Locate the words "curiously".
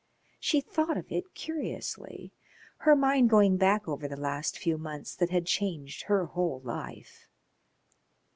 1.35-2.33